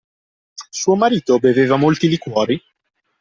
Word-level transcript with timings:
Suo 0.71 0.95
marito 0.95 1.37
beveva 1.37 1.75
molti 1.75 2.07
liquori? 2.07 2.59